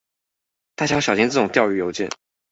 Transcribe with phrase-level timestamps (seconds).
[0.73, 2.09] 大家要小心這種釣魚郵件